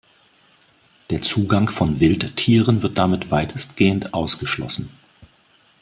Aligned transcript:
Der 1.11 1.21
Zugang 1.21 1.69
von 1.69 1.99
Wildtieren 1.99 2.81
wird 2.81 2.97
damit 2.97 3.29
weitestgehend 3.29 4.15
ausgeschlossen. 4.15 4.89